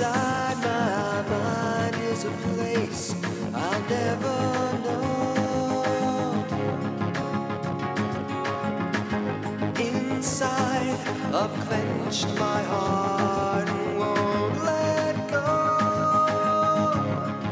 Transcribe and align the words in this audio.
Inside 0.00 0.56
my 0.62 1.22
mind 1.28 1.94
is 2.04 2.24
a 2.24 2.30
place 2.30 3.14
I'll 3.52 3.82
never 3.82 4.38
know. 4.80 5.84
Inside, 9.78 10.96
I've 11.34 11.52
clenched 11.66 12.28
my 12.38 12.62
heart 12.62 13.68
and 13.68 13.98
won't 13.98 14.64
let 14.64 15.28
go. 15.28 15.46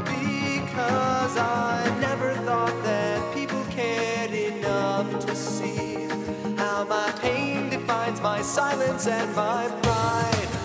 Because 0.06 1.36
I 1.36 1.98
never 2.00 2.32
thought 2.46 2.82
that 2.82 3.34
people 3.34 3.62
cared 3.64 4.30
enough 4.32 5.18
to 5.26 5.36
see 5.36 6.08
how 6.56 6.84
my 6.84 7.12
pain 7.20 7.68
defines 7.68 8.22
my 8.22 8.40
silence 8.40 9.06
and 9.06 9.36
my 9.36 9.68
pride. 9.82 10.57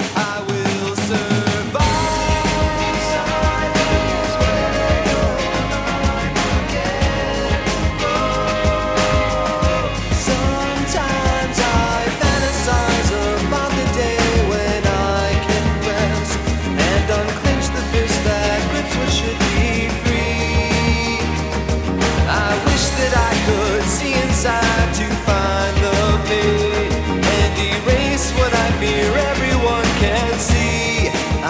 What 28.43 28.53
I 28.53 28.71
fear 28.79 29.09
everyone 29.31 29.87
can 30.03 30.33
see. 30.37 31.07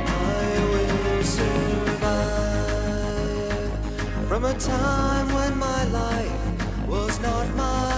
I 0.07 0.49
will 0.73 1.23
survive 1.39 2.13
from 4.29 4.43
a 4.45 4.55
time 4.55 5.29
when 5.33 5.53
my 5.57 5.85
life 5.85 6.45
was 6.87 7.19
not 7.21 7.47
my 7.57 7.92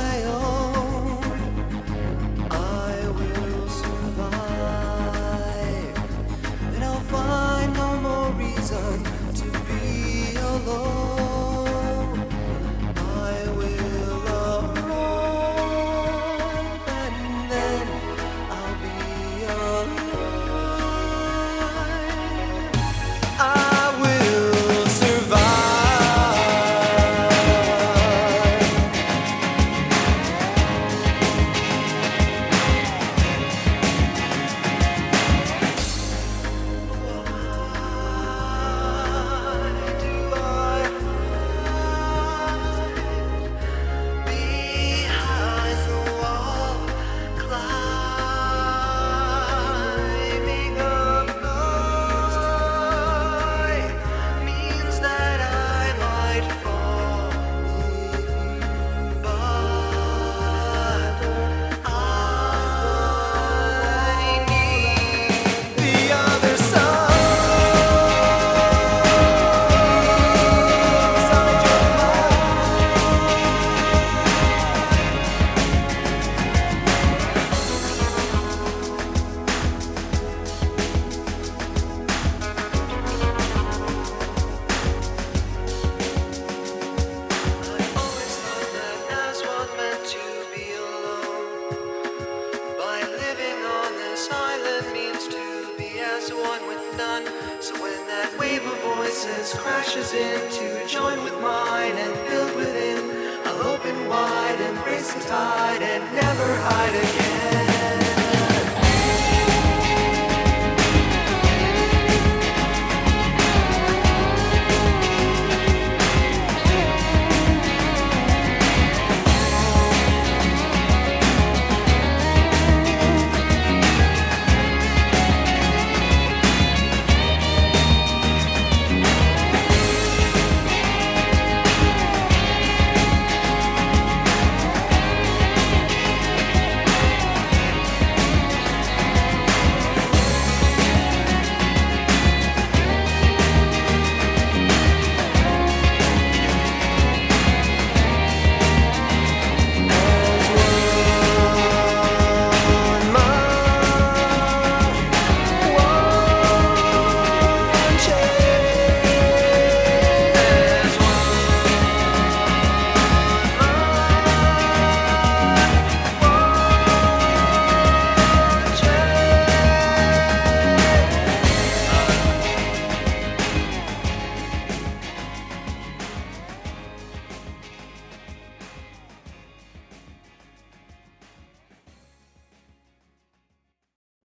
one 96.30 96.66
with 96.68 96.96
none. 96.96 97.24
So 97.60 97.74
when 97.82 98.06
that 98.06 98.34
wave 98.38 98.64
of 98.64 98.78
voices 98.96 99.52
crashes 99.54 100.12
in 100.12 100.40
to 100.58 100.86
join 100.86 101.22
with 101.22 101.38
mine 101.40 101.92
and 101.92 102.14
build 102.28 102.56
within, 102.56 103.42
I'll 103.46 103.74
open 103.74 104.08
wide, 104.08 104.60
embrace 104.60 105.12
the 105.12 105.20
tide, 105.20 105.82
and 105.82 106.02
never 106.14 106.54
hide 106.62 106.94
again. 106.94 107.53